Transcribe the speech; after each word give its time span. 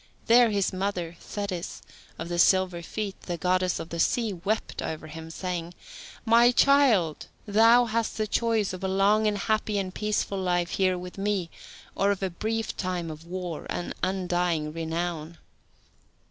There 0.25 0.49
his 0.49 0.73
mother, 0.73 1.15
Thetis, 1.19 1.83
of 2.17 2.27
the 2.27 2.39
silver 2.39 2.81
feet, 2.81 3.21
the 3.27 3.37
goddess 3.37 3.77
of 3.79 3.89
the 3.89 3.99
sea, 3.99 4.33
wept 4.33 4.81
over 4.81 5.05
him, 5.05 5.29
saying, 5.29 5.75
"My 6.25 6.49
child, 6.49 7.27
thou 7.45 7.85
hast 7.85 8.17
the 8.17 8.25
choice 8.25 8.73
of 8.73 8.83
a 8.83 8.87
long 8.87 9.27
and 9.27 9.37
happy 9.37 9.77
and 9.77 9.93
peaceful 9.93 10.39
life 10.39 10.71
here 10.71 10.97
with 10.97 11.19
me, 11.19 11.51
or 11.93 12.09
of 12.09 12.23
a 12.23 12.31
brief 12.31 12.75
time 12.75 13.11
of 13.11 13.25
war 13.27 13.67
and 13.69 13.93
undying 14.01 14.73
renown. 14.73 15.37